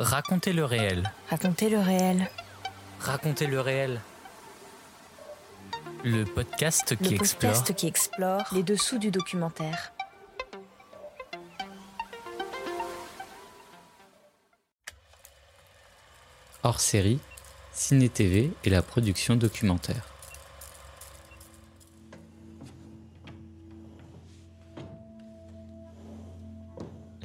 [0.00, 1.12] Racontez le réel.
[1.28, 2.30] Racontez le réel.
[3.00, 4.00] Racontez le réel.
[6.04, 7.52] Le podcast qui Le explore.
[7.52, 9.92] podcast qui explore les dessous du documentaire.
[16.62, 17.20] Hors série,
[17.72, 20.06] Ciné TV et la production documentaire.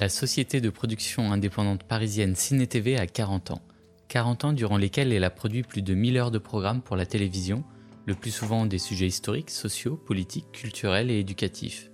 [0.06, 3.62] La société de production indépendante parisienne Ciné TV a 40 ans.
[4.08, 7.08] 40 ans durant lesquels elle a produit plus de 1000 heures de programmes pour la
[7.08, 7.64] télévision,
[8.06, 11.90] le plus souvent des sujets historiques, sociaux, politiques, culturels et éducatifs.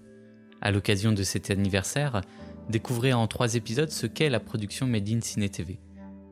[0.60, 2.20] À l'occasion de cet anniversaire,
[2.68, 5.80] découvrez en trois épisodes ce qu'est la production Made in Ciné TV.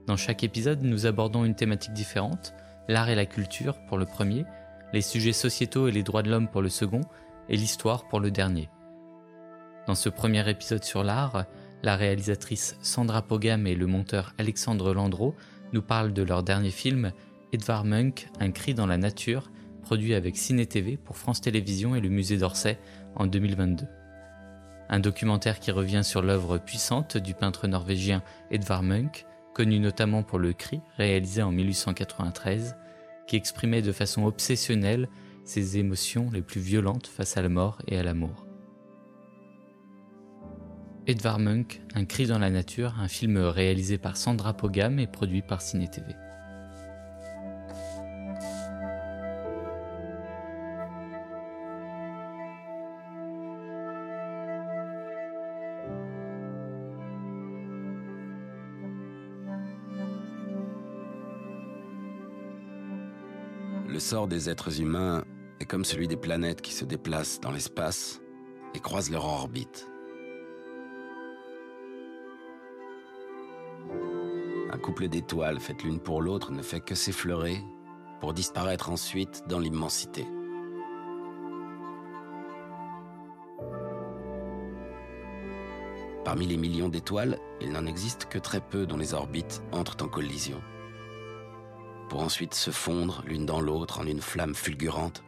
[0.05, 2.53] Dans chaque épisode, nous abordons une thématique différente,
[2.89, 4.44] l'art et la culture pour le premier,
[4.91, 7.05] les sujets sociétaux et les droits de l'homme pour le second,
[7.48, 8.67] et l'histoire pour le dernier.
[9.88, 11.45] Dans ce premier épisode sur l'art,
[11.83, 15.35] la réalisatrice Sandra Pogam et le monteur Alexandre Landreau
[15.73, 17.11] nous parlent de leur dernier film,
[17.53, 19.49] Edvard Munch, Un cri dans la nature,
[19.81, 22.77] produit avec Ciné TV pour France Télévisions et le musée d'Orsay
[23.16, 23.86] en 2022.
[24.89, 30.39] Un documentaire qui revient sur l'œuvre puissante du peintre norvégien Edvard Munch, connu notamment pour
[30.39, 32.75] Le Cri, réalisé en 1893,
[33.27, 35.08] qui exprimait de façon obsessionnelle
[35.43, 38.48] ses émotions les plus violentes face à la mort et à l'amour.
[41.09, 45.41] Edvard Munch, Un cri dans la nature, un film réalisé par Sandra Pogam et produit
[45.41, 46.15] par Ciné TV.
[63.87, 65.23] Le sort des êtres humains
[65.59, 68.21] est comme celui des planètes qui se déplacent dans l'espace
[68.75, 69.87] et croisent leur orbite.
[74.80, 77.63] Couple d'étoiles faites l'une pour l'autre ne fait que s'effleurer
[78.19, 80.26] pour disparaître ensuite dans l'immensité.
[86.26, 90.08] Parmi les millions d'étoiles, il n'en existe que très peu dont les orbites entrent en
[90.08, 90.61] collision
[92.09, 95.23] pour ensuite se fondre l'une dans l'autre en une flamme fulgurante.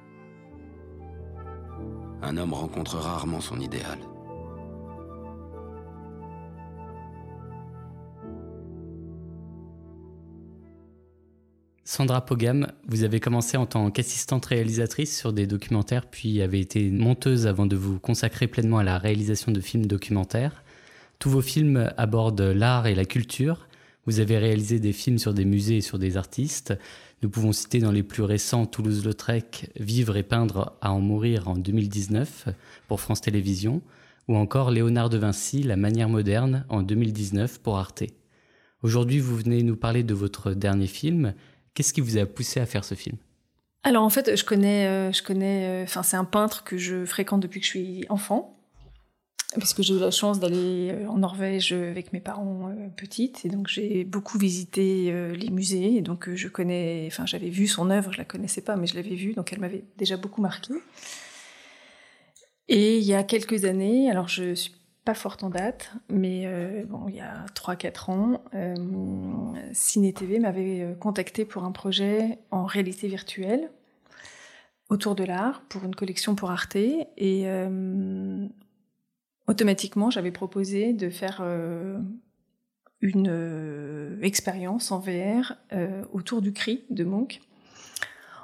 [2.24, 4.00] Un homme rencontre rarement son idéal.
[11.92, 16.90] Sandra Pogam, vous avez commencé en tant qu'assistante réalisatrice sur des documentaires, puis avez été
[16.90, 20.64] monteuse avant de vous consacrer pleinement à la réalisation de films documentaires.
[21.20, 23.68] Tous vos films abordent l'art et la culture.
[24.06, 26.74] Vous avez réalisé des films sur des musées et sur des artistes.
[27.24, 31.58] Nous pouvons citer dans les plus récents Toulouse-Lautrec, Vivre et peindre à en mourir en
[31.58, 32.48] 2019
[32.88, 33.82] pour France Télévisions,
[34.30, 38.06] ou encore Léonard de Vinci, La manière moderne en 2019 pour Arte.
[38.84, 41.36] Aujourd'hui, vous venez nous parler de votre dernier film.
[41.74, 43.18] Qu'est-ce qui vous a poussé à faire ce film?
[43.84, 47.40] Alors en fait, je connais, euh, je connais, enfin c'est un peintre que je fréquente
[47.40, 48.58] depuis que je suis enfant,
[49.56, 53.44] parce que j'ai eu la chance d'aller euh, en Norvège avec mes parents euh, petites,
[53.44, 57.50] et donc j'ai beaucoup visité euh, les musées, et donc euh, je connais, enfin j'avais
[57.50, 60.16] vu son œuvre, je la connaissais pas, mais je l'avais vue, donc elle m'avait déjà
[60.16, 60.76] beaucoup marquée.
[62.68, 64.74] Et il y a quelques années, alors je suis
[65.04, 68.76] pas forte en date, mais euh, il y a 3-4 ans, euh,
[69.74, 73.72] Ciné TV m'avait euh, contacté pour un projet en réalité virtuelle
[74.90, 77.08] autour de l'art pour une collection pour Arte et
[77.46, 78.48] euh,
[79.48, 81.42] automatiquement j'avais proposé de faire
[83.00, 85.56] une expérience en VR
[86.12, 87.40] autour du cri de Munch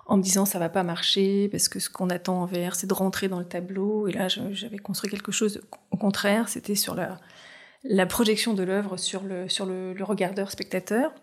[0.07, 2.87] en me disant ça va pas marcher parce que ce qu'on attend en VR c'est
[2.87, 4.07] de rentrer dans le tableau.
[4.07, 9.23] Et là j'avais construit quelque chose au contraire c'était sur la, projection de l'œuvre sur
[9.23, 11.13] le sur le, regardeur spectateur.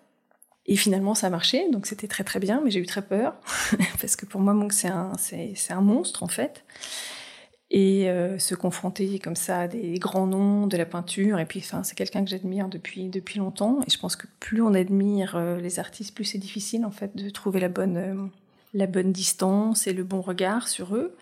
[0.66, 1.68] Et finalement ça a marché.
[1.70, 3.34] Donc c'était très très bien mais j'ai eu très peur.
[4.00, 6.64] Parce que pour moi Munch c'est un c'est un monstre en fait.
[7.70, 11.60] Et euh, se confronter comme ça à des grands noms de la peinture et puis
[11.60, 13.80] enfin c'est quelqu'un que j'admire depuis depuis longtemps.
[13.86, 17.16] Et je pense que plus on admire euh, les artistes plus c'est difficile en fait
[17.16, 18.28] de trouver la bonne euh,
[18.74, 21.16] la bonne distance et le bon regard sur eux.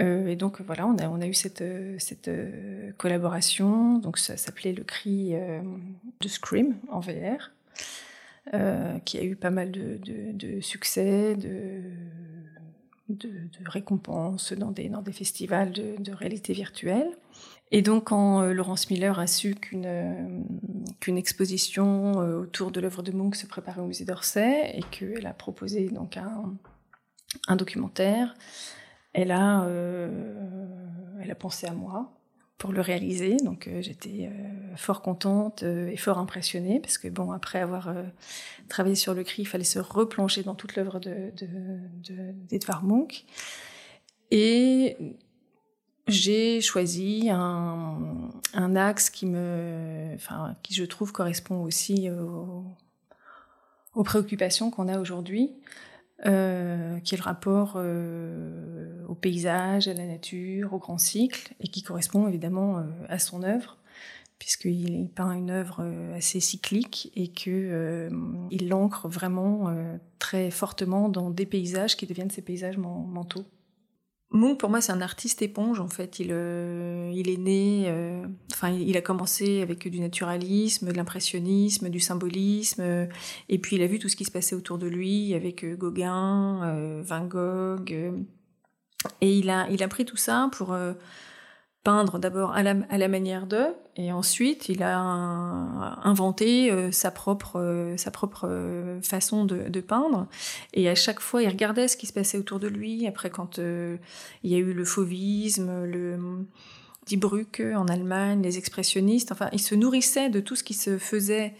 [0.00, 3.98] Euh, et donc voilà on a on a eu cette euh, cette euh, collaboration.
[3.98, 5.34] Donc ça s'appelait le cri
[6.20, 7.50] de Scream en VR
[9.04, 11.82] qui a eu pas mal de, de, de succès de
[13.08, 17.10] de, récompenses dans des, dans des festivals de, réalité virtuelle.
[17.70, 23.02] Et donc, quand euh, Laurence Miller a su qu'une euh, exposition euh, autour de l'œuvre
[23.02, 26.54] de Munch se préparait au musée d'Orsay et qu'elle a proposé donc un,
[27.46, 28.34] un documentaire,
[29.12, 29.66] elle a,
[31.20, 32.17] elle a pensé à moi
[32.58, 33.36] pour le réaliser.
[33.38, 34.30] Donc j'étais
[34.76, 37.94] fort contente et fort impressionnée parce que bon, après avoir
[38.68, 41.32] travaillé sur le cri, il fallait se replonger dans toute l'œuvre de,
[42.48, 43.24] d'Edvard Munch.
[44.30, 44.96] Et
[46.08, 52.08] j'ai choisi un, axe qui me, enfin, qui je trouve correspond aussi
[53.94, 55.52] aux préoccupations qu'on a aujourd'hui,
[56.26, 61.68] euh, qui est le rapport euh, au paysage, à la nature, au grand cycle, et
[61.68, 63.78] qui correspond évidemment euh, à son œuvre,
[64.38, 68.10] puisqu'il peint une œuvre euh, assez cyclique et qu'il euh,
[68.60, 69.72] l'ancre vraiment
[70.18, 73.44] très fortement dans des paysages qui deviennent ses paysages mentaux.
[74.30, 76.20] Munch, pour moi, c'est un artiste éponge, en fait.
[76.20, 81.88] Il, euh, il est né, euh, enfin, il a commencé avec du naturalisme, de l'impressionnisme,
[81.88, 83.06] du symbolisme, euh,
[83.48, 87.02] et puis il a vu tout ce qui se passait autour de lui avec Gauguin,
[87.02, 87.90] Van Gogh,
[89.20, 90.76] et il a, il a pris tout ça pour
[91.84, 97.96] peindre d'abord à la, manière d'eux, et ensuite il a inventé euh, sa propre, euh,
[97.96, 100.26] sa propre euh, façon de, de, peindre.
[100.74, 103.06] Et à chaque fois, il regardait ce qui se passait autour de lui.
[103.06, 103.98] Après, quand il
[104.50, 106.46] y a eu le fauvisme, le
[107.06, 110.98] Die Brücke en Allemagne, les expressionnistes, enfin, il se nourrissait de tout ce qui se
[110.98, 111.54] faisait,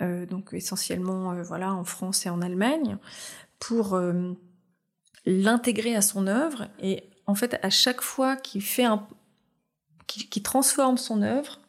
[0.00, 2.96] donc essentiellement voilà, en France et en Allemagne,
[3.58, 4.00] pour
[5.26, 6.68] l'intégrer à son œuvre.
[6.82, 9.06] Et en fait, à chaque fois qu'il fait un,
[10.10, 11.60] qui, transforme son œuvre.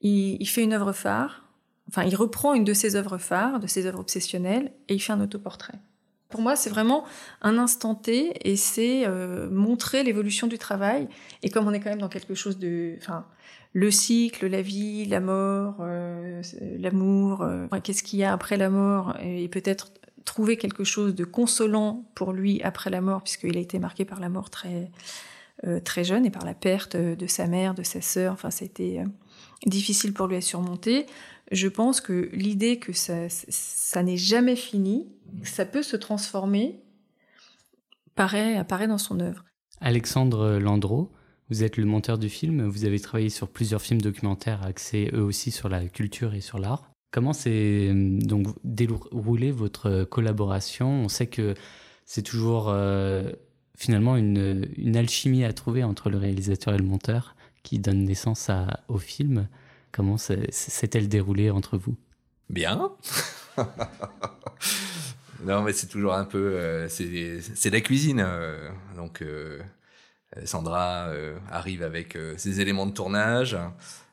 [0.00, 1.44] Il, fait une œuvre phare,
[1.88, 5.12] enfin, il reprend une de ses œuvres phares, de ses œuvres obsessionnelles, et il fait
[5.12, 5.78] un autoportrait.
[6.28, 7.04] Pour moi, c'est vraiment
[7.40, 11.08] un instant T, et c'est euh, montrer l'évolution du travail.
[11.42, 13.24] Et comme on est quand même dans quelque chose de, enfin,
[13.72, 16.42] le cycle, la vie, la mort, euh,
[16.78, 19.90] l'amour, euh, qu'est-ce qu'il y a après la mort, et peut-être
[20.26, 24.20] trouver quelque chose de consolant pour lui après la mort, puisqu'il a été marqué par
[24.20, 24.90] la mort très
[25.84, 28.32] très jeune et par la perte de sa mère, de sa sœur.
[28.32, 29.04] Enfin, ça a été euh,
[29.66, 31.06] difficile pour lui à surmonter.
[31.52, 35.06] Je pense que l'idée que ça, n'est jamais fini,
[35.42, 36.80] ça peut se transformer,
[38.14, 39.44] paraît, apparaît dans son œuvre.
[39.80, 41.12] Alexandre Landreau,
[41.50, 45.22] vous êtes le monteur du film, vous avez travaillé sur plusieurs films documentaires axés eux
[45.22, 46.90] aussi sur la culture et sur l'art.
[47.12, 51.04] Comment s'est euh, donc déroulé votre collaboration?
[51.04, 51.54] On sait que
[52.06, 52.74] c'est toujours
[53.76, 58.50] finalement une, alchimie à trouver entre le réalisateur et le monteur qui donne naissance
[58.88, 59.48] au film.
[59.92, 61.96] Comment s'est-elle déroulée entre vous?
[62.50, 62.90] Bien.
[65.44, 66.56] non, mais c'est toujours un peu.
[66.56, 68.22] Euh, c'est la cuisine.
[68.24, 69.60] Euh, donc, euh,
[70.44, 71.10] Sandra
[71.50, 73.56] arrive avec ses éléments de tournage,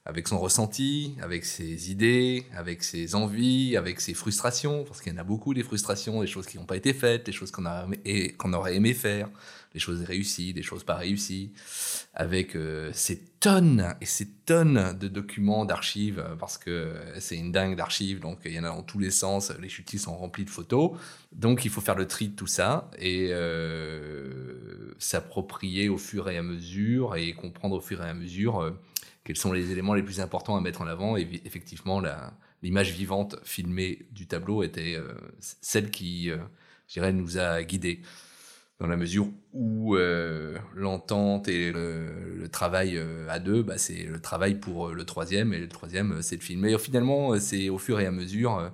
[0.06, 5.16] avec son ressenti, avec ses idées, avec ses envies, avec ses frustrations, parce qu'il y
[5.16, 7.64] en a beaucoup des frustrations, des choses qui n'ont pas été faites, des choses qu'on
[8.38, 9.30] qu'on aurait aimé faire,
[9.74, 11.52] des choses réussies, des choses pas réussies,
[12.16, 17.76] avec euh, ces tonnes et ces tonnes de documents, d'archives, parce que c'est une dingue
[17.76, 20.50] d'archives, donc il y en a dans tous les sens, les chutis sont remplis de
[20.50, 20.92] photos,
[21.32, 26.38] donc il faut faire le tri de tout ça et euh, s'approprier au fur et
[26.38, 28.72] à mesure et comprendre au fur et à mesure euh,
[29.24, 31.18] quels sont les éléments les plus importants à mettre en avant.
[31.18, 32.02] Et effectivement,
[32.62, 36.38] l'image vivante filmée du tableau était euh, celle qui, euh,
[36.88, 38.02] je dirais, nous a guidés
[38.80, 44.56] dans la mesure où euh, l'entente et le, travail à deux, bah, c'est le travail
[44.56, 46.66] pour le troisième, et le troisième, c'est le film.
[46.66, 48.72] Et finalement, c'est au fur et à mesure,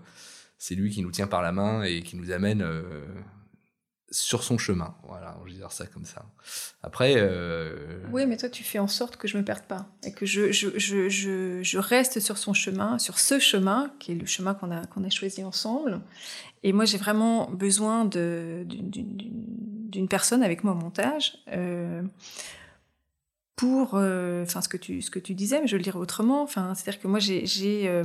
[0.57, 2.65] c'est lui qui nous tient par la main et qui nous amène
[4.09, 4.95] sur son chemin.
[5.03, 6.25] Voilà, je vais dire ça comme ça.
[6.81, 7.15] Après.
[7.17, 7.99] Euh...
[8.11, 10.51] Oui, mais toi, tu fais en sorte que je me perde pas et que je,
[10.51, 14.71] je, je, je, reste sur son chemin, sur ce chemin qui est le chemin qu'on
[14.71, 16.01] a, qu'on a choisi ensemble.
[16.63, 21.37] Et moi, j'ai vraiment besoin d'une personne avec moi au montage.
[21.49, 22.01] Euh,
[23.55, 26.43] pour, euh, enfin, ce que tu, ce que tu disais, mais je le dirais autrement.
[26.43, 28.03] Enfin, c'est-à-dire que moi, j'ai,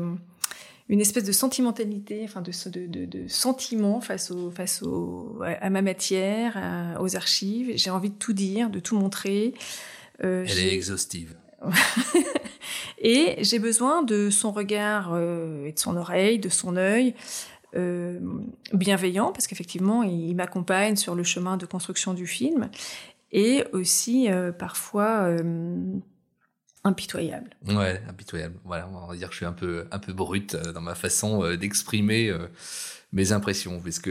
[0.92, 5.80] une espèce de sentimentalité, enfin de, de, de, sentiment face, au, face au, à ma
[5.80, 7.72] matière, aux archives.
[7.76, 9.54] J'ai envie de tout dire, de tout montrer.
[10.22, 11.34] Euh, Elle est exhaustive.
[12.98, 17.14] et j'ai besoin de son regard euh, et de son oreille, de son œil.
[17.74, 18.20] Euh,
[18.74, 22.68] bienveillant parce qu'effectivement il, m'accompagne sur le chemin de construction du film
[23.30, 25.34] et aussi parfois
[26.84, 27.50] impitoyable.
[27.66, 28.56] Ouais, impitoyable.
[28.64, 30.94] Voilà, on va dire que je suis un peu un peu brute euh, dans ma
[30.94, 32.48] façon euh, d'exprimer euh,
[33.12, 34.10] mes impressions, puisque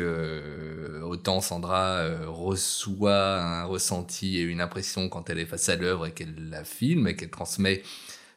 [1.02, 6.12] autant Sandra reçoit un ressenti et une impression quand elle est face à l'œuvre et
[6.12, 7.82] qu'elle la filme et qu'elle transmet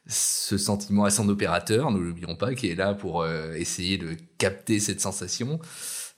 [0.07, 4.81] ce sentiment à son opérateur, nous l'oublions pas, qui est là pour essayer de capter
[4.81, 5.61] cette sensation.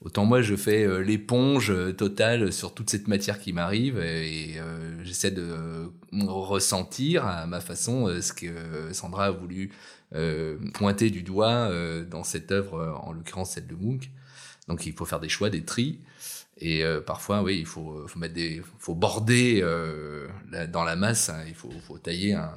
[0.00, 4.60] Autant moi je fais l'éponge totale sur toute cette matière qui m'arrive et,
[5.02, 9.72] j'essaie de ressentir à ma façon ce que Sandra a voulu
[10.74, 11.70] pointer du doigt
[12.04, 14.10] dans cette œuvre, en l'occurrence celle de Munch.
[14.68, 16.00] Donc il faut faire des choix, des tris.
[16.58, 20.26] Et euh, parfois, oui, il faut, mettre des, faut border euh,
[20.68, 21.28] dans la masse.
[21.28, 22.34] Hein, il faut, faut tailler.
[22.34, 22.52] Un,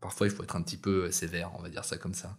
[0.00, 2.36] parfois, il faut être un petit peu sévère, on va dire ça comme ça.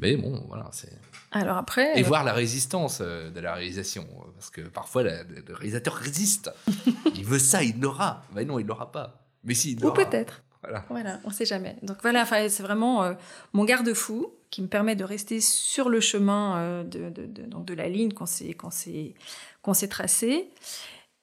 [0.00, 0.92] Mais bon, voilà, c'est.
[1.30, 1.98] Alors après.
[1.98, 6.50] Et euh, voir la résistance euh, de la réalisation, parce que parfois le réalisateur résiste.
[7.14, 8.22] il veut ça, il l'aura.
[8.34, 9.26] Mais non, il l'aura pas.
[9.44, 10.42] Mais si, il Ou peut-être.
[10.62, 10.84] Voilà.
[10.90, 11.76] voilà, on sait jamais.
[11.82, 13.14] Donc voilà, c'est vraiment
[13.54, 17.72] mon garde-fou qui me permet de rester sur le chemin de, de, de, donc de
[17.72, 20.50] la ligne qu'on s'est qu'on s'est tracé.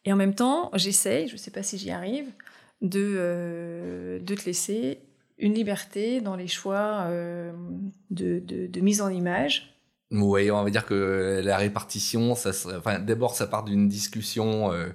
[0.06, 2.32] Et en même temps, j'essaye, je ne sais pas si j'y arrive,
[2.82, 5.00] de, euh, de te laisser
[5.40, 7.52] une liberté dans les choix euh,
[8.10, 9.74] de, mise en image
[10.10, 14.88] oui, on va dire que la répartition, ça, enfin, d'abord, ça part d'une discussion euh,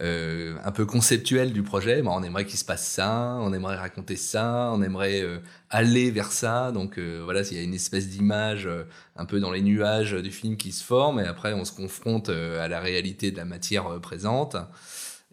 [0.00, 2.02] euh, un peu conceptuelle du projet.
[2.04, 5.22] on aimerait qu'il se passe ça, on aimerait raconter ça, on aimerait
[5.70, 6.72] aller vers ça.
[6.72, 8.68] Donc voilà, s'il y a une espèce d'image
[9.14, 12.28] un peu dans les nuages du film qui se forme, et après on se confronte
[12.28, 14.56] à la réalité de la matière présente.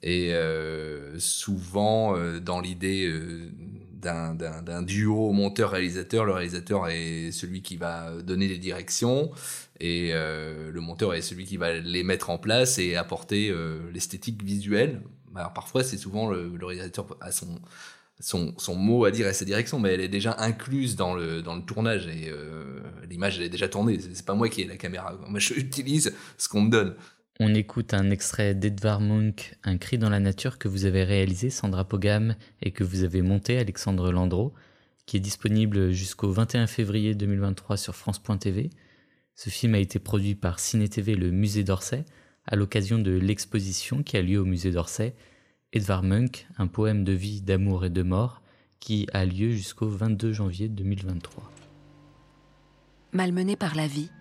[0.04, 0.32] Et
[1.18, 3.12] souvent, dans l'idée
[4.04, 6.26] d'un duo monteur-réalisateur.
[6.26, 9.32] Le réalisateur est celui qui va donner les directions
[9.80, 13.80] et euh, le monteur est celui qui va les mettre en place et apporter euh,
[13.92, 15.02] l'esthétique visuelle.
[15.36, 17.60] Alors parfois, c'est souvent le, réalisateur a son,
[18.20, 21.42] son, son, mot à dire et sa direction, mais elle est déjà incluse dans le,
[21.42, 24.00] dans le tournage et euh, l'image elle est déjà tournée.
[24.00, 25.18] C'est pas moi qui ai la caméra.
[25.28, 26.96] Moi, je utilise ce qu'on me donne.
[27.40, 31.50] On écoute un extrait d'Edvard Munch, Un cri dans la nature que vous avez réalisé,
[31.50, 34.54] Sandra Pogam, et que vous avez monté, Alexandre Landreau,
[35.08, 38.70] qui est disponible jusqu'au 21 février 2023 sur France.tv.
[39.34, 42.06] Ce film a été produit par Ciné TV le Musée d'Orsay,
[42.46, 45.16] à l'occasion de l'exposition qui a lieu au Musée d'Orsay,
[45.72, 48.44] Edvard Munch, un poème de vie, d'amour et de mort,
[48.80, 51.52] qui a lieu jusqu'au 22 janvier 2023.
[53.12, 54.12] Malmené par la vie,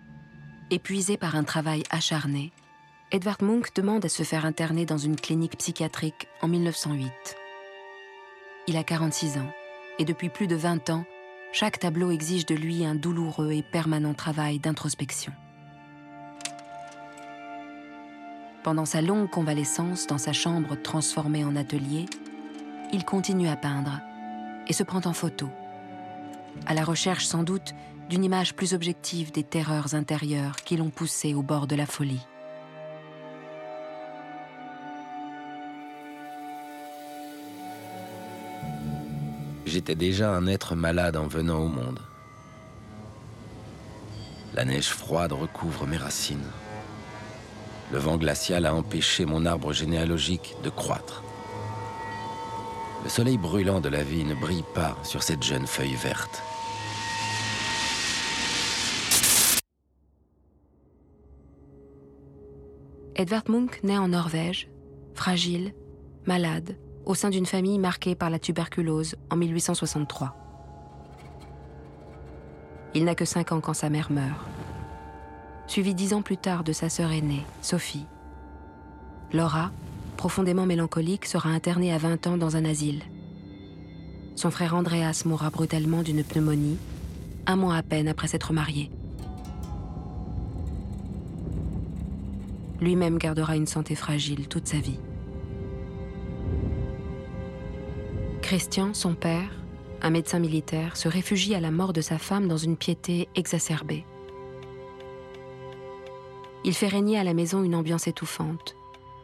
[0.71, 2.51] épuisé par un travail acharné,
[3.15, 7.11] Edvard Munch demande à se faire interner dans une clinique psychiatrique en 1908.
[8.65, 9.51] Il a 46 ans
[9.99, 11.05] et depuis plus de 20 ans,
[11.51, 15.31] chaque tableau exige de lui un douloureux et permanent travail d'introspection.
[18.63, 22.07] Pendant sa longue convalescence dans sa chambre transformée en atelier,
[22.93, 24.01] il continue à peindre
[24.67, 25.49] et se prend en photo,
[26.65, 27.75] à la recherche sans doute
[28.09, 32.25] d'une image plus objective des terreurs intérieures qui l'ont poussé au bord de la folie.
[39.73, 41.99] J'étais déjà un être malade en venant au monde.
[44.53, 46.51] La neige froide recouvre mes racines.
[47.91, 51.23] Le vent glacial a empêché mon arbre généalogique de croître.
[53.03, 56.43] Le soleil brûlant de la vie ne brille pas sur cette jeune feuille verte.
[63.15, 64.69] Edvard Munch naît en Norvège,
[65.15, 65.73] fragile,
[66.27, 70.35] malade, au sein d'une famille marquée par la tuberculose en 1863.
[72.95, 74.47] Il n'a que 5 ans quand sa mère meurt,
[75.67, 78.05] suivi dix ans plus tard de sa sœur aînée, Sophie.
[79.31, 79.71] Laura,
[80.17, 83.01] profondément mélancolique, sera internée à 20 ans dans un asile.
[84.35, 86.77] Son frère Andreas mourra brutalement d'une pneumonie,
[87.45, 88.91] un mois à peine après s'être marié.
[92.79, 94.99] Lui-même gardera une santé fragile toute sa vie.
[98.43, 99.49] Christian, son père,
[100.01, 104.05] un médecin militaire, se réfugie à la mort de sa femme dans une piété exacerbée.
[106.65, 108.75] Il fait régner à la maison une ambiance étouffante,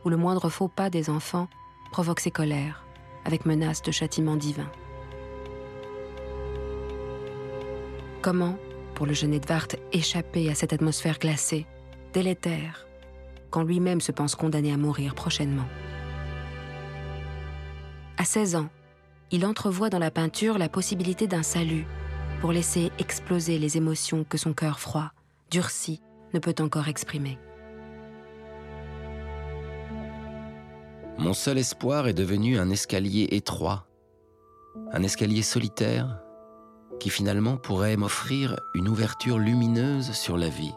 [0.06, 1.50] où le moindre faux pas des enfants
[1.92, 2.86] provoque ses colères,
[3.26, 4.72] avec menace de châtiment divin.
[8.22, 8.58] Comment,
[8.96, 11.68] pour le jeune Edvard, échapper à cette atmosphère glacée,
[12.14, 12.88] délétère,
[13.50, 15.68] quand lui-même se pense condamné à mourir prochainement?
[18.18, 18.70] À 16 ans,
[19.32, 21.86] il entrevoit dans la peinture la possibilité d'un salut
[22.42, 25.12] pour laisser exploser les émotions que son cœur froid,
[25.52, 26.02] durci,
[26.34, 27.38] ne peut encore exprimer.
[31.18, 33.88] Mon seul espoir est devenu un escalier étroit,
[34.94, 36.22] un escalier solitaire
[37.00, 40.74] qui finalement pourrait m'offrir une ouverture lumineuse sur la vie.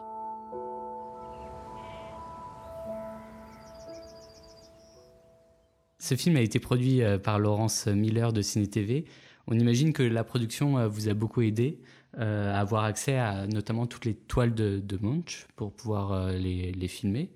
[6.03, 9.05] Ce film a été produit euh, par Laurence Miller de Ciné TV.
[9.47, 11.79] On imagine que la production euh, vous a beaucoup aidé.
[12.17, 17.31] avoir accès à notamment toutes les toiles de, Munch pour pouvoir les, filmer.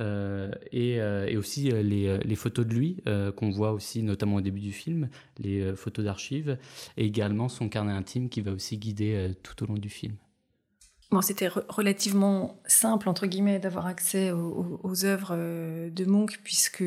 [0.00, 3.02] Et, et, aussi les, les, photos de lui
[3.36, 5.08] qu'on voit aussi notamment au début du film,
[5.38, 6.58] les photos d'archives,
[6.96, 10.14] et également son carnet intime qui va aussi guider tout au long du film.
[11.22, 16.84] C'était relativement simple entre guillemets d'avoir accès aux, œuvres de Munch puisque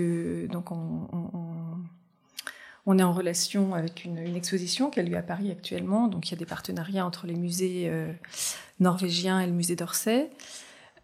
[0.48, 1.84] donc on,
[2.98, 6.08] est en relation avec une, exposition qui a lieu à Paris actuellement.
[6.08, 7.92] Donc il y a des partenariats entre les musées
[8.80, 10.32] norvégiens et le musée d'Orsay.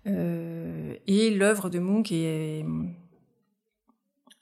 [0.07, 2.65] Euh, et l'œuvre de Munch est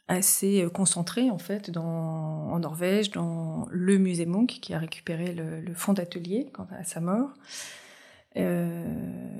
[0.07, 5.73] assez concentrée en fait en Norvège, dans le musée Munch qui a récupéré le, le
[5.73, 7.33] fonds d'atelier à sa mort.
[8.37, 8.85] Euh,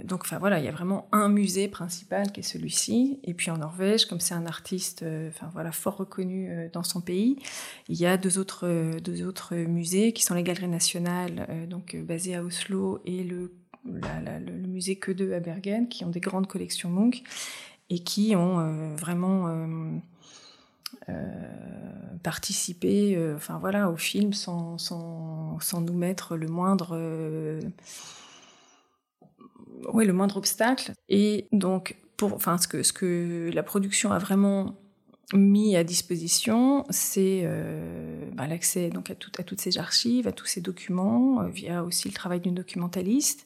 [0.04, 3.20] donc, enfin voilà, il y a vraiment un musée principal qui est celui-ci.
[3.24, 6.84] Et puis en Norvège, comme c'est un artiste, euh, enfin voilà, fort reconnu euh, dans
[6.84, 7.38] son pays,
[7.90, 12.36] il y a deux autres, deux autres musées qui sont les Galeries nationales, donc basées
[12.36, 13.52] à Oslo, et le,
[14.68, 17.24] musée Que de à Bergen, qui ont des grandes collections Munch
[17.90, 19.50] et qui ont vraiment
[22.24, 26.98] participé, enfin voilà, au film sans, sans, sans, nous mettre le moindre
[29.94, 30.94] oui, le moindre obstacle.
[31.10, 34.76] Et donc, pour, enfin, ce que, ce que la production a vraiment
[35.34, 40.46] mis à disposition, c'est euh, bah, l'accès donc à, à toutes ces archives, à tous
[40.46, 43.46] ces documents, euh, via aussi le travail d'une documentaliste,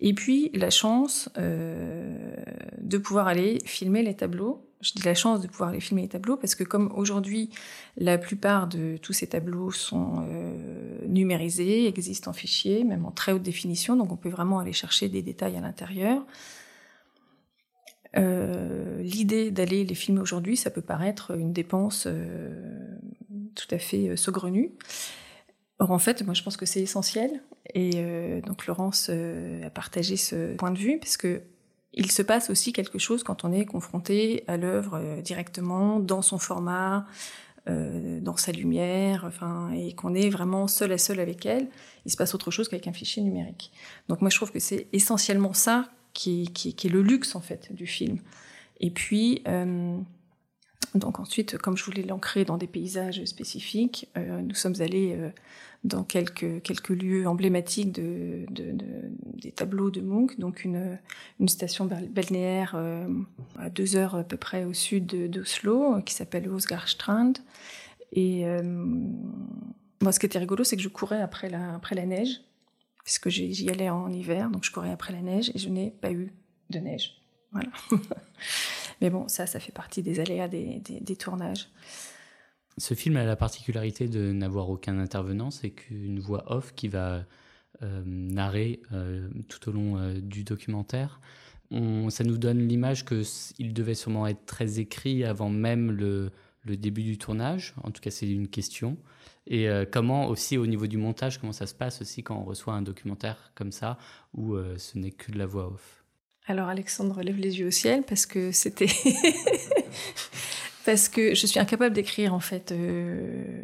[0.00, 2.34] et puis la chance euh,
[2.80, 4.66] de pouvoir aller filmer les tableaux.
[4.80, 7.50] Je dis la chance de pouvoir aller filmer les tableaux parce que comme aujourd'hui
[7.98, 13.32] la plupart de tous ces tableaux sont euh, numérisés, existent en fichier, même en très
[13.32, 16.24] haute définition, donc on peut vraiment aller chercher des détails à l'intérieur.
[18.16, 22.98] Euh, L'idée d'aller les filmer aujourd'hui, ça peut paraître une dépense euh,
[23.54, 24.72] tout à fait saugrenue.
[25.78, 27.42] Or, en fait, moi, je pense que c'est essentiel.
[27.74, 28.02] Et
[28.44, 31.40] donc, Laurence a partagé ce point de vue, parce que
[31.92, 36.22] il se passe aussi quelque chose quand on est confronté à l'œuvre euh, directement, dans
[36.22, 37.06] son format,
[37.66, 41.68] dans sa lumière, enfin, et qu'on est vraiment seul à seul avec elle.
[42.04, 43.70] Il se passe autre chose qu'avec un fichier numérique.
[44.08, 47.40] Donc, moi, je trouve que c'est essentiellement ça qui, qui, qui, est le luxe, en
[47.40, 48.18] fait, du film.
[48.80, 49.44] Et puis,
[50.94, 55.16] donc ensuite, comme je voulais l'ancrer dans des paysages spécifiques, nous sommes allés
[55.82, 58.86] dans quelques, quelques lieux emblématiques de, de, de,
[59.40, 60.98] des tableaux de Munch, donc une,
[61.38, 63.08] une station balnéaire euh,
[63.58, 67.32] à deux heures à peu près au sud d'Oslo, qui s'appelle Osgarstrand.
[68.12, 72.04] Et euh, moi, ce qui était rigolo, c'est que je courais après la, après la
[72.04, 72.42] neige,
[73.04, 76.12] puisque j'y allais en hiver, donc je courais après la neige et je n'ai pas
[76.12, 76.32] eu
[76.68, 77.22] de neige.
[77.52, 77.70] Voilà.
[79.00, 81.68] Mais bon, ça, ça fait partie des aléas des, tournages.
[82.78, 87.24] Ce film a la particularité de n'avoir aucun intervenant, c'est qu'une voix off qui va
[87.82, 91.20] euh, narrer euh, tout au long euh, du documentaire.
[92.08, 96.32] Ça nous donne l'image qu'il devait sûrement être très écrit avant même le
[96.64, 97.74] début du tournage.
[97.84, 98.96] En tout cas, c'est une question.
[99.46, 102.74] Et comment aussi au niveau du montage, comment ça se passe aussi quand on reçoit
[102.74, 103.98] un documentaire comme ça
[104.34, 105.99] où ce n'est que de la voix off?
[106.46, 108.86] Alors Alexandre lève les yeux au ciel parce que c'était
[110.84, 113.62] parce que je suis incapable d'écrire en fait euh,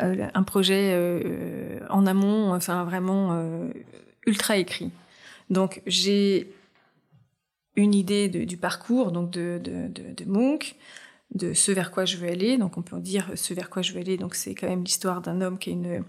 [0.00, 3.68] euh, un projet euh, en amont, enfin vraiment
[4.26, 4.90] ultra écrit.
[5.50, 6.52] Donc j'ai
[7.76, 10.74] une idée du parcours donc de, de, de, Munch,
[11.34, 12.58] de ce vers quoi je veux aller.
[12.58, 14.16] Donc on peut dire ce vers quoi je veux aller.
[14.16, 16.04] Donc c'est quand même l'histoire d'un homme qui a une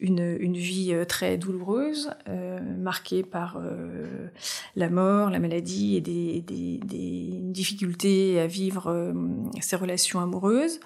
[0.00, 4.28] une, une, vie euh, très douloureuse, euh, marquée par euh,
[4.76, 9.14] la mort, la maladie et des, des, des difficultés à vivre
[9.60, 10.80] ses relations amoureuses,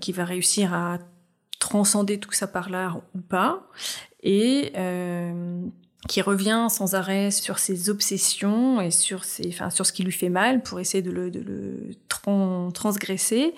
[0.00, 0.98] qui va réussir à
[1.58, 3.66] transcender tout ça par l'art ou pas,
[4.22, 4.72] et
[6.08, 10.28] qui revient sans arrêt sur ses obsessions et sur, ses, sur ce qui lui fait
[10.28, 11.90] mal pour essayer de le, de le
[12.72, 13.54] transgresser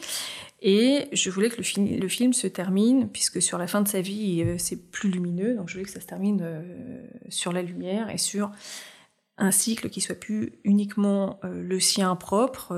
[0.64, 4.44] et je voulais que le, film, se termine, puisque sur la fin de sa vie,
[4.46, 8.10] euh, c'est plus lumineux, donc je voulais que ça se termine euh, sur la lumière
[8.10, 8.52] et sur
[9.38, 12.74] un cycle qui soit plus uniquement euh, le sien propre,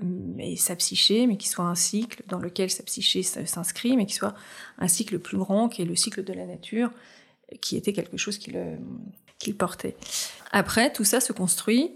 [0.00, 4.14] mais sa psyché, mais qui soit un cycle dans lequel sa psyché s'inscrit, mais qui
[4.14, 4.36] soit
[4.78, 6.92] un cycle plus grand, qui est le cycle de la nature,
[7.60, 9.96] qui était quelque chose qu'il portait.
[10.52, 11.90] Après, tout ça se construit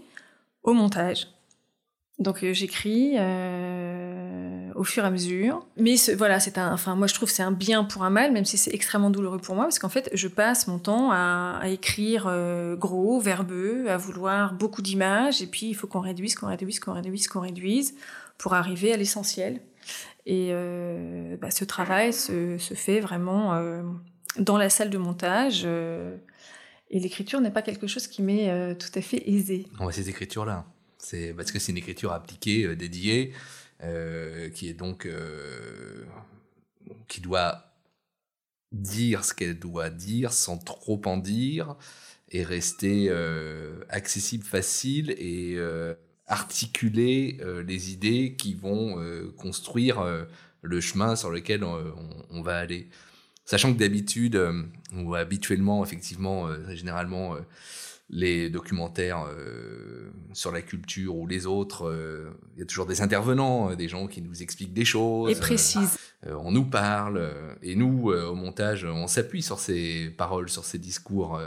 [0.63, 1.27] au montage.
[2.21, 3.17] Donc j'écris
[4.75, 5.65] au fur et à mesure.
[5.77, 8.45] Mais voilà, c'est un, enfin, moi je trouve c'est un bien pour un mal, même
[8.45, 12.25] si c'est extrêmement douloureux pour moi, parce qu'en fait, je passe mon temps à, écrire
[12.27, 16.79] euh, gros, verbeux, à vouloir beaucoup d'images, et puis il faut qu'on réduise, qu'on réduise,
[16.79, 17.95] qu'on réduise, qu'on réduise,
[18.37, 19.61] pour arriver à l'essentiel.
[20.25, 23.81] Et euh, bah, ce travail se, se, fait vraiment euh,
[24.37, 25.65] dans la salle de montage.
[25.65, 29.67] et l'écriture n'est pas quelque chose qui m'est tout à fait aisé.
[29.79, 30.65] On ces écritures-là.
[31.01, 33.33] C'est parce que c'est une écriture appliquée, dédiée,
[34.53, 35.07] qui est donc
[37.07, 37.71] qui doit
[38.71, 41.75] dire ce qu'elle doit dire sans trop en dire
[42.29, 45.93] et rester euh, accessible, facile et euh,
[46.27, 48.95] articuler euh, les idées qui vont
[49.37, 50.25] construire
[50.61, 52.87] le chemin sur lequel on, va aller.
[53.43, 54.39] Sachant que d'habitude,
[54.95, 57.35] ou habituellement, effectivement, généralement,
[58.11, 59.25] les documentaires
[60.33, 61.89] sur la culture ou les autres,
[62.55, 65.31] il y a toujours des intervenants, des gens qui nous expliquent des choses.
[65.31, 65.97] Et précisent.
[66.27, 67.31] on nous parle,
[67.63, 71.39] et nous, au montage, on s'appuie sur ces paroles, sur ces discours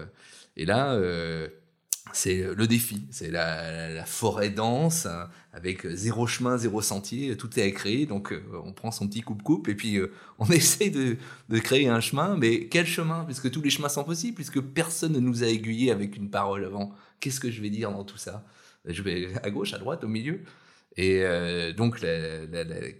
[0.56, 1.48] et là, euh,
[2.12, 5.08] c'est le défi, c'est la, forêt dense
[5.52, 8.06] avec zéro chemin, zéro sentier, tout est à créer.
[8.06, 11.16] Donc euh, on prend son petit coupe-coupe et puis euh, on essaie de,
[11.60, 12.36] créer un chemin.
[12.36, 13.24] Mais quel chemin?
[13.24, 16.64] Puisque tous les chemins sont possibles, puisque personne ne nous a aiguillé avec une parole
[16.64, 16.92] avant.
[17.20, 18.44] Qu'est-ce que je vais dire dans tout ça?
[18.84, 20.40] Je vais à gauche, à droite, au milieu.
[20.96, 21.24] Et
[21.76, 22.04] donc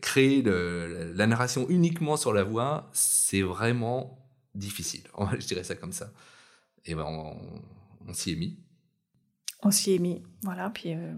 [0.01, 4.19] créer la narration uniquement sur la voix, c'est vraiment
[4.55, 5.03] difficile.
[5.39, 6.11] Je dirais ça comme ça
[6.87, 8.59] et ben on, s'y est mis.
[9.65, 10.71] On s'y est mis, voilà.
[10.71, 11.13] Puis euh,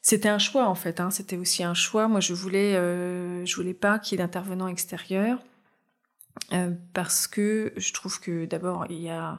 [0.00, 0.98] c'était un choix en fait.
[0.98, 1.10] Hein.
[1.10, 2.08] C'était aussi un choix.
[2.08, 5.38] Moi, je voulais, euh, je voulais pas qu'il y ait d'intervenants extérieurs
[6.52, 9.38] euh, parce que je trouve que d'abord il y a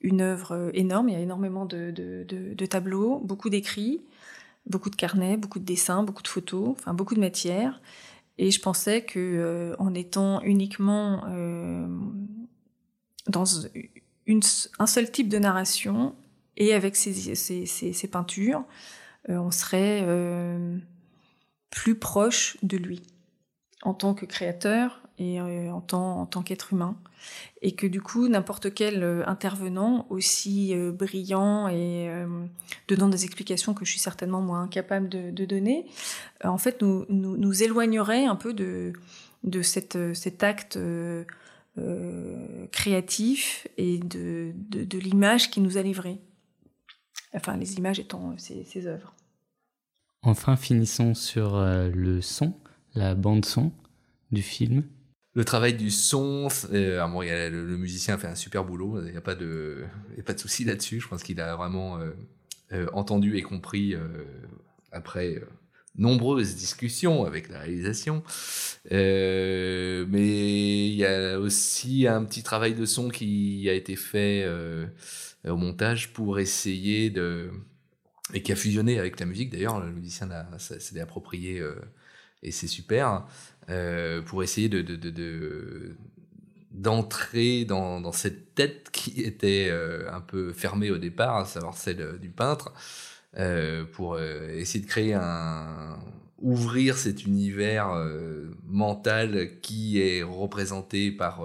[0.00, 1.08] une œuvre énorme.
[1.08, 4.04] Il y a énormément de, tableaux, beaucoup d'écrits,
[4.66, 7.80] beaucoup de carnets, beaucoup de dessins, beaucoup de photos, enfin beaucoup de matière.
[8.38, 11.24] Et je pensais que en étant uniquement
[13.26, 13.66] dans
[14.78, 16.14] un seul type de narration
[16.56, 18.64] et avec ces, peintures,
[19.28, 20.78] euh, on serait euh,
[21.70, 23.02] plus proche de lui
[23.82, 26.96] en tant que créateur et euh, en tant, qu'être humain.
[27.62, 32.10] Et que du coup, n'importe quel intervenant, aussi brillant et
[32.86, 35.86] donnant des explications que je suis certainement moins incapable de, donner,
[36.44, 38.92] en fait, nous, nous, éloignerait un peu de,
[39.62, 40.78] cet acte
[42.70, 44.52] créatif et de,
[44.98, 46.20] l'image qui nous a livré.
[47.36, 49.14] Enfin, les images étant ses, ses œuvres.
[50.22, 52.54] Enfin, finissons sur euh, le son,
[52.94, 53.72] la bande son
[54.32, 54.84] du film.
[55.34, 59.16] Le travail du son, euh, bon, le, musicien a fait un super boulot, il n'y
[59.18, 59.84] a pas de,
[60.16, 61.00] y a pas de souci là-dessus.
[61.00, 61.98] Je pense qu'il a vraiment
[62.94, 63.94] entendu et compris
[64.90, 65.42] après
[65.98, 68.22] nombreuses discussions avec la réalisation.
[68.92, 74.42] Euh, mais il y a aussi un petit travail de son qui a été fait
[74.44, 74.86] euh,
[75.46, 77.50] au montage pour essayer de
[78.34, 80.28] et qui a fusionné avec la musique d'ailleurs le musicien
[80.58, 81.76] s'est approprié euh,
[82.42, 83.24] et c'est super
[84.26, 85.96] pour essayer de,
[86.70, 89.72] d'entrer dans, cette tête qui était
[90.08, 92.72] un peu fermée au départ, à savoir celle du peintre,
[93.92, 95.98] pour euh, essayer de créer un
[96.38, 101.44] ouvrir cet univers euh, mental qui est représenté par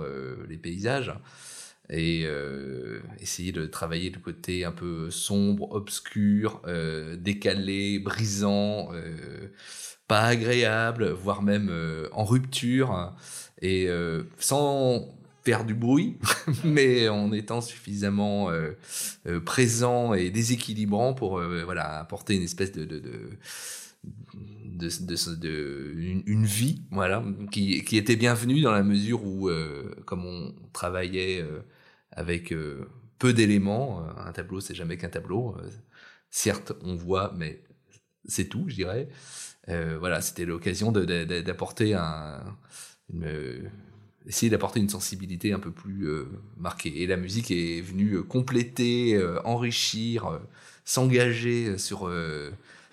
[0.49, 1.13] les paysages
[1.89, 2.25] et
[3.19, 6.61] essayer de travailler le côté un peu sombre, obscur,
[7.17, 8.91] décalé, brisant,
[10.07, 11.69] pas agréable, voire même
[12.13, 13.13] en rupture,
[13.61, 13.89] et
[14.39, 15.09] sans
[15.43, 16.17] faire du bruit,
[16.63, 18.71] mais en étant suffisamment euh,
[19.27, 22.99] euh, présent et déséquilibrant pour euh, voilà apporter une espèce de, de,
[25.35, 25.93] de,
[26.25, 29.49] une, vie voilà qui, qui, était bienvenue dans la mesure où
[30.05, 31.45] comme on travaillait
[32.11, 32.51] avec
[33.19, 35.55] peu d'éléments un tableau c'est jamais qu'un tableau
[36.31, 37.61] certes on voit mais
[38.25, 39.07] c'est tout je dirais.
[39.67, 42.43] Voilà c'était l'occasion d'apporter un
[43.13, 43.69] une,
[44.27, 46.25] essayer d'apporter une sensibilité un peu plus euh,
[46.57, 47.01] marquée.
[47.01, 50.39] Et la musique est venue euh, compléter, euh, enrichir,
[50.85, 52.11] s'engager sur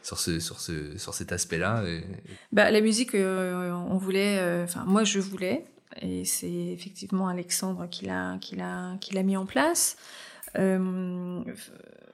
[0.03, 1.85] sur ce sur ce sur cet aspect-là.
[2.53, 5.65] Bah, la musique, on voulait, enfin moi je voulais,
[6.01, 9.97] et c'est effectivement Alexandre qui l'a qui l'a qui l'a mis en place.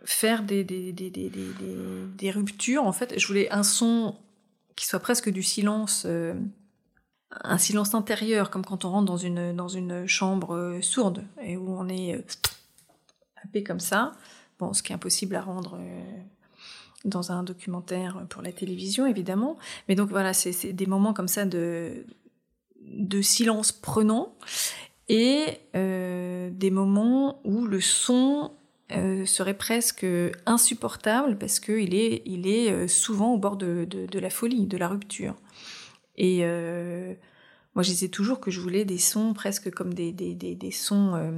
[0.05, 4.17] faire des des, des, des, des, ruptures, en fait, je voulais un son
[4.77, 6.07] qui soit presque du silence
[7.43, 11.57] un silence intérieur, comme quand on rentre dans une, dans une chambre euh, sourde et
[11.57, 12.23] où on est euh,
[13.43, 14.13] happé comme ça.
[14.59, 16.03] Bon, ce qui est impossible à rendre euh,
[17.05, 19.59] dans un documentaire pour la télévision, évidemment.
[19.89, 22.07] Mais donc voilà, c'est des moments comme ça de,
[22.81, 24.35] de silence prenant
[25.11, 28.53] et des moments où le son
[28.91, 30.07] serait presque
[30.47, 34.79] insupportable parce qu'il est, il est souvent au bord de, de, de, la folie, de
[34.79, 35.35] la rupture.
[36.17, 37.15] Et euh,
[37.75, 40.71] moi, je disais toujours que je voulais des sons presque comme des, des, des, des
[40.71, 41.31] sons euh,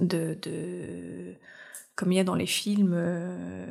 [0.00, 1.34] de, de,
[1.96, 3.66] comme il y a dans les films euh,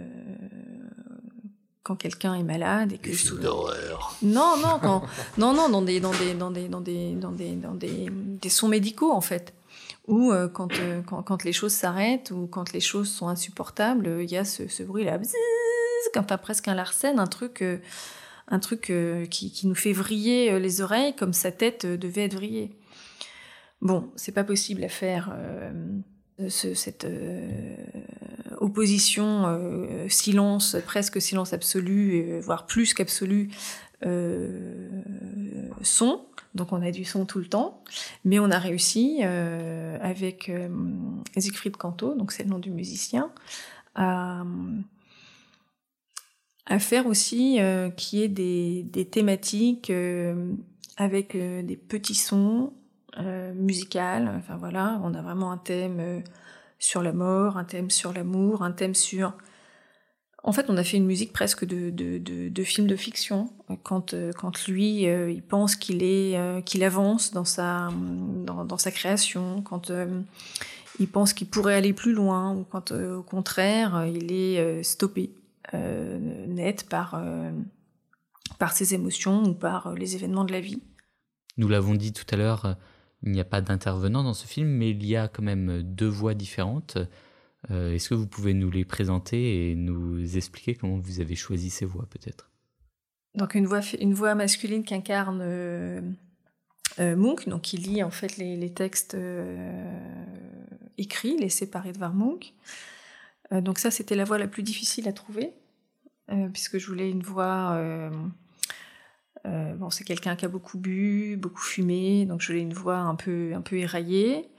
[1.84, 4.16] quand quelqu'un est malade et que films d'horreur.
[4.22, 5.04] non non quand
[5.38, 8.50] non non dans des dans des dans des dans des dans des dans des, des
[8.50, 9.54] sons médicaux en fait
[10.08, 10.70] ou quand,
[11.08, 14.68] quand quand les choses s'arrêtent ou quand les choses sont insupportables il y a ce,
[14.68, 15.18] ce bruit là
[16.14, 17.64] quand t'as presque un Larsen un truc
[18.52, 22.26] un truc euh, qui, nous fait vriller euh, les oreilles comme sa tête euh, devait
[22.26, 22.76] être vrillée.
[23.82, 25.36] Bon c'est pas possible à faire
[26.50, 27.08] ce- cette
[28.60, 29.60] opposition
[30.08, 33.50] silence presque silence absolu voire plus qu'absolu
[35.82, 36.22] son.
[36.54, 37.84] Donc on a du son tout le temps.
[38.24, 40.52] Mais on a réussi avec
[41.36, 43.32] Siegfried Canto donc c'est le nom du musicien
[43.96, 44.44] à
[46.72, 50.54] à faire aussi euh, qu'il y ait des, des thématiques euh,
[50.96, 52.72] avec euh, des petits sons
[53.20, 54.32] euh, musicales.
[54.38, 56.24] Enfin voilà, on a vraiment un thème
[56.80, 59.34] sur la mort, un thème sur l'amour, un thème sur...
[60.44, 63.50] En fait, on a fait une musique presque de, de, de, film de fiction.
[63.84, 67.90] Quand, quand lui, il pense qu'il est, qu'il avance dans sa,
[68.46, 69.92] dans, sa création, quand
[71.00, 75.30] il pense qu'il pourrait aller plus loin, ou quand, au contraire, il est stoppé
[75.74, 77.52] euh, net par, euh,
[78.60, 80.82] par ses émotions ou par euh, les événements de la vie.
[81.58, 82.78] Nous l'avons dit tout à l'heure,
[83.24, 86.08] il n'y a pas d'intervenant dans ce film, mais il y a quand même deux
[86.08, 86.98] voix différentes.
[87.70, 91.70] Euh, Est-ce que vous pouvez nous les présenter et nous expliquer comment vous avez choisi
[91.70, 92.50] ces voix peut-être?
[93.36, 96.02] Donc une voix, une voix masculine qui incarne euh,
[97.00, 100.04] euh, Munch, donc qui lit en fait les, les textes euh,
[100.98, 102.54] écrits, les séparés de Warmunch.
[103.52, 105.54] Euh, donc ça, c'était la voix la plus difficile à trouver,
[106.30, 107.74] euh, puisque je voulais une voix...
[107.74, 108.12] euh,
[109.48, 112.98] euh, bon, c'est quelqu'un qui a beaucoup bu, beaucoup fumé, donc je voulais une voix
[112.98, 114.50] un peu, un peu éraillée.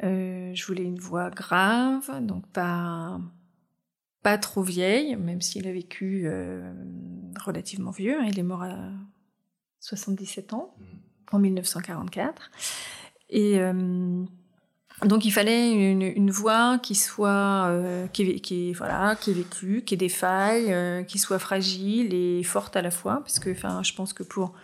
[0.00, 3.20] Je voulais une voix grave, donc pas,
[4.22, 6.30] pas trop vieille, même s'il a vécu
[7.44, 8.18] relativement vieux.
[8.18, 8.90] hein, il est mort à
[9.80, 10.74] 77 ans,
[11.32, 12.50] en 1944.
[13.28, 13.58] Et
[15.04, 19.98] donc il fallait une, voix qui soit, euh, qui, voilà, qui ait vécu, qui ait
[19.98, 23.92] des failles, euh, qui soit fragile et forte à la fois, parce que, enfin, je
[23.92, 24.54] pense que pour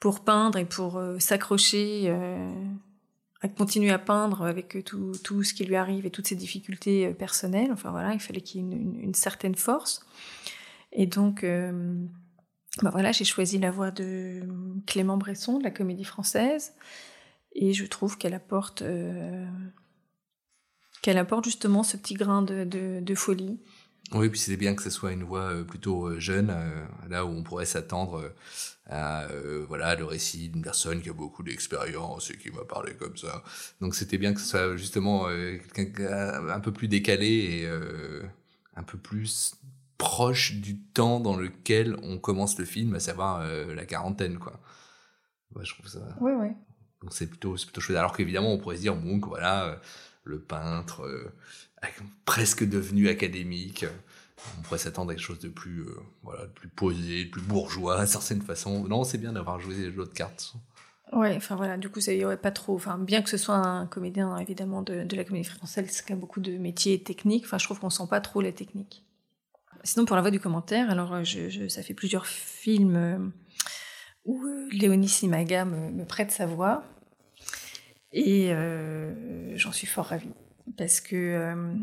[0.00, 2.12] pour peindre et pour euh, s'accrocher,
[3.42, 7.14] à continuer à peindre avec tout, tout ce qui lui arrive et toutes ses difficultés
[7.14, 10.04] personnelles, enfin voilà, il fallait qu'il y ait une, certaine force.
[10.92, 11.44] Et donc,
[12.82, 14.42] bah voilà, j'ai choisi la voix de
[14.86, 16.74] Clément Bresson de la Comédie Française,
[17.54, 19.46] et je trouve qu'elle apporte, euh,
[21.02, 23.58] qu'elle apporte justement ce petit grain de, de- de folie.
[24.12, 26.54] Oui, puis c'est bien que ce soit une voix euh, plutôt euh, jeune,
[27.08, 28.32] là où on pourrait s'attendre
[28.86, 32.92] à euh, voilà le récit d'une personne qui a beaucoup d'expérience et qui m'a parlé
[32.94, 33.42] comme ça.
[33.80, 38.22] Donc c'était bien que ce soit justement euh, quelqu'un un peu plus décalé et euh,
[38.76, 39.54] un peu plus
[39.96, 44.60] proche du temps dans lequel on commence le film, à savoir euh, la quarantaine, quoi.
[45.54, 46.00] Ouais, je trouve ça.
[46.20, 46.48] Oui, oui.
[47.10, 47.98] C'est plutôt, plutôt chouette.
[47.98, 49.76] Alors qu'évidemment, on pourrait se dire, Munch, voilà, euh,
[50.24, 51.32] le peintre, euh,
[52.24, 53.86] presque devenu académique.
[54.58, 57.42] On pourrait s'attendre à quelque chose de plus, euh, voilà, de plus posé, de plus
[57.42, 58.84] bourgeois, d'une certaine façon.
[58.84, 60.54] Non, c'est bien d'avoir joué de cartes.
[61.12, 62.74] Ouais, enfin voilà, du coup, ça y aurait pas trop.
[62.74, 66.40] Enfin, bien que ce soit un comédien, évidemment, de, la comédie française, c'est quand beaucoup
[66.40, 67.44] de métiers techniques.
[67.44, 69.04] Enfin, je trouve qu'on sent pas trop la technique.
[69.84, 73.32] Sinon, pour la voix du commentaire, alors, je, ça fait plusieurs films
[74.24, 76.82] où Léonie Simaga me prête sa voix.
[78.14, 79.12] Et euh,
[79.56, 80.30] j'en suis fort ravie.
[80.78, 81.74] Parce que euh,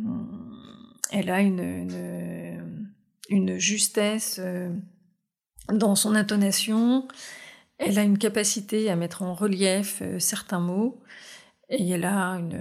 [1.11, 1.59] elle a une,
[3.29, 4.69] une, justesse euh,
[5.71, 7.07] dans son intonation.
[7.77, 11.01] Elle a une capacité à mettre en relief certains mots
[11.69, 12.53] et elle a une,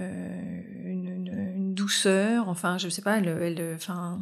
[0.85, 2.49] une, une- douceur.
[2.49, 4.21] Enfin, je sais pas, elle, elle, enfin,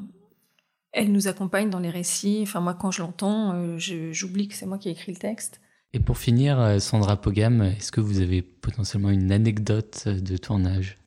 [0.92, 2.40] elle nous accompagne dans les récits.
[2.44, 5.60] Enfin, moi, quand je l'entends, j'oublie que c'est moi qui ai écrit le texte.
[5.94, 10.98] Et pour finir, euh, Sandra Pogam, est-ce que vous avez potentiellement une anecdote de tournage?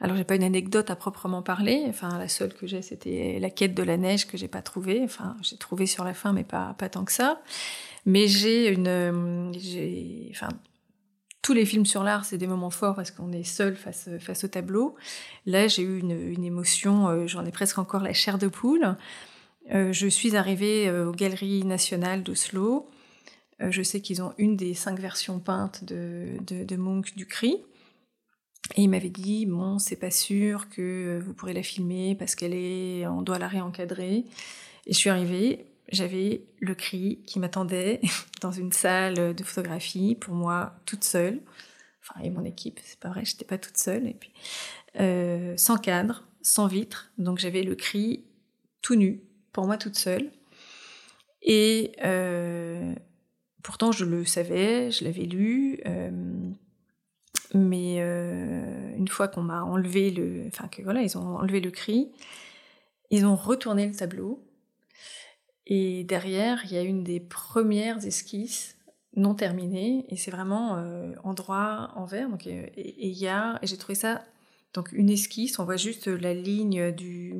[0.00, 1.84] Alors, j'ai pas une anecdote à proprement parler.
[1.88, 5.02] Enfin, la seule que j'ai, c'était la quête de la neige que j'ai pas trouvée.
[5.04, 7.42] Enfin, j'ai trouvé sur la fin, mais pas, pas tant que ça.
[8.06, 10.48] Mais j'ai une, euh, j'ai, enfin,
[11.42, 14.44] tous les films sur l'art, c'est des moments forts parce qu'on est seul face, face
[14.44, 14.94] au tableau.
[15.46, 18.96] Là, j'ai eu une, une émotion, euh, j'en ai presque encore la chair de poule.
[19.72, 22.88] Euh, je suis arrivée euh, aux Galeries nationales d'Oslo.
[23.60, 27.56] Euh, je sais qu'ils ont une des cinq versions peintes de, de, de du cri.
[28.76, 32.54] Et il m'avait dit, bon, c'est pas sûr que vous pourrez la filmer parce qu'elle
[32.54, 34.24] est, on doit la réencadrer.
[34.86, 38.00] Et je suis arrivée, j'avais le cri qui m'attendait
[38.40, 41.40] dans une salle de photographie pour moi toute seule.
[42.02, 44.06] Enfin, et mon équipe, c'est pas vrai, j'étais pas toute seule.
[44.06, 44.32] Et puis,
[45.00, 47.10] euh, sans cadre, sans vitre.
[47.18, 48.24] Donc j'avais le cri
[48.82, 50.30] tout nu pour moi toute seule.
[51.42, 52.94] Et euh,
[53.62, 55.80] pourtant, je le savais, je l'avais lu.
[55.86, 56.10] Euh,
[57.54, 61.70] mais euh, une fois qu'on m'a enlevé le, enfin que voilà, ils ont enlevé le
[61.70, 62.10] cri,
[63.10, 64.44] ils ont retourné le tableau.
[65.66, 68.76] Et derrière, il y a une des premières esquisses
[69.16, 72.28] non terminées, et c'est vraiment euh, endroit envers.
[72.28, 74.24] Donc, euh, et il y a, j'ai trouvé ça,
[74.74, 77.34] donc une esquisse, on voit juste la ligne du,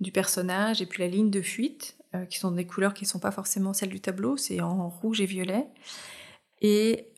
[0.00, 3.08] du personnage et puis la ligne de fuite, euh, qui sont des couleurs qui ne
[3.08, 5.66] sont pas forcément celles du tableau, c'est en rouge et violet.
[6.60, 7.08] Et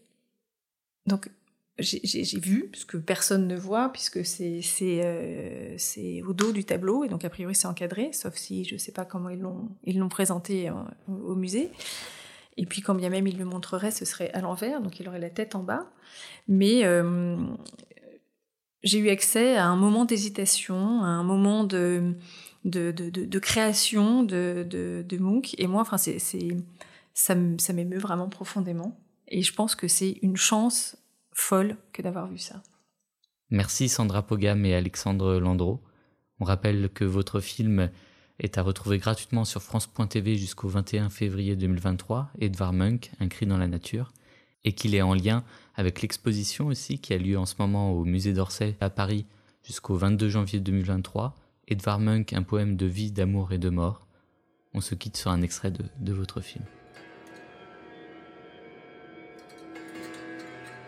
[1.06, 1.30] donc
[1.78, 4.62] j'ai vu, parce que personne ne voit, puisque c'est
[5.04, 5.76] euh,
[6.24, 8.92] au dos du tableau, et donc a priori c'est encadré, sauf si je ne sais
[8.92, 10.70] pas comment ils l'ont présenté
[11.08, 11.70] au musée.
[12.56, 15.18] Et puis quand bien même il le montrerait, ce serait à l'envers, donc il aurait
[15.18, 15.90] la tête en bas.
[16.46, 17.36] Mais euh,
[18.82, 22.14] j'ai eu accès à un moment d'hésitation, à un moment de,
[22.64, 25.54] de, de, création de, de, de Munch.
[25.58, 26.18] Et moi, enfin, c'est
[27.14, 28.98] ça m'émeut vraiment profondément.
[29.28, 30.96] Et je pense que c'est une chance
[31.32, 32.62] folle que d'avoir vu ça.
[33.50, 35.80] Merci Sandra Pogam et Alexandre Landreau.
[36.40, 37.90] On rappelle que votre film
[38.40, 43.58] est à retrouver gratuitement sur France.tv jusqu'au 21 février 2023, Edvard Munch, Un cri dans
[43.58, 44.12] la nature,
[44.64, 45.44] et qu'il est en lien
[45.76, 49.26] avec l'exposition aussi qui a lieu en ce moment au musée d'Orsay à Paris
[49.62, 51.34] jusqu'au 22 janvier 2023,
[51.66, 54.06] Edvard Munch, un poème de vie, d'amour et de mort.
[54.74, 56.64] On se quitte sur un extrait de, votre film.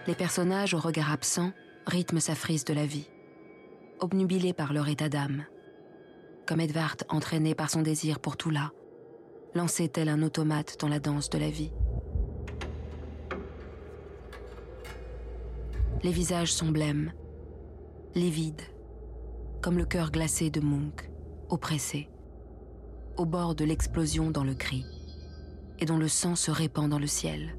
[0.06, 1.52] Les personnages au regard absent
[1.86, 3.08] rythment sa frise de la vie,
[4.00, 5.44] obnubilés par leur état d'âme.
[6.46, 8.72] Comme Edvard entraîné par son désir pour tout là,
[9.54, 11.72] lancé tel un automate dans la danse de la vie.
[16.02, 17.12] Les visages sont blêmes,
[18.14, 18.62] livides,
[19.62, 21.10] comme le cœur glacé de Munch,
[21.48, 22.08] oppressé,
[23.16, 24.84] au bord de l'explosion dans le cri,
[25.78, 27.56] et dont le sang se répand dans le ciel.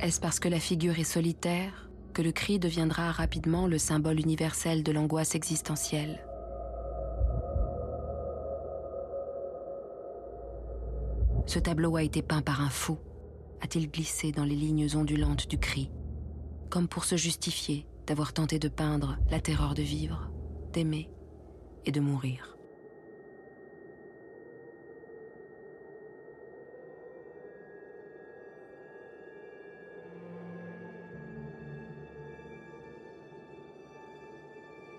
[0.00, 4.82] Est-ce parce que la figure est solitaire que le cri deviendra rapidement le symbole universel
[4.82, 6.24] de l'angoisse existentielle?
[11.46, 12.98] Ce tableau a été peint par un fou,
[13.60, 15.90] a-t-il glissé dans les lignes ondulantes du cri,
[16.70, 20.30] comme pour se justifier d'avoir tenté de peindre la terreur de vivre,
[20.72, 21.10] d'aimer
[21.84, 22.56] et de mourir.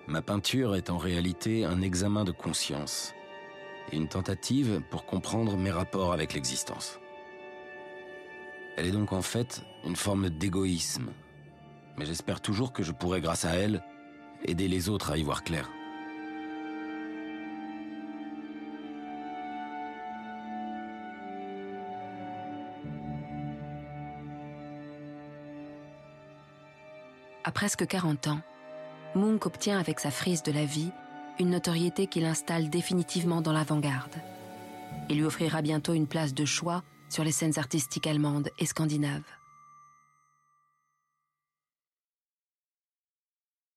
[0.08, 3.16] Ma peinture est en réalité un examen de conscience
[3.92, 7.00] et une tentative pour comprendre mes rapports avec l'existence.
[8.78, 11.12] Elle est donc en fait une forme d'égoïsme,
[11.98, 13.84] mais j'espère toujours que je pourrai, grâce à elle,
[14.46, 15.70] aider les autres à y voir clair.
[27.46, 28.40] À presque 40 ans,
[29.16, 30.92] Munch obtient avec sa frise de la vie
[31.40, 34.16] une notoriété qui l'installe définitivement dans l'avant-garde.
[35.10, 39.22] Il lui offrira bientôt une place de choix sur les scènes artistiques allemandes et scandinaves.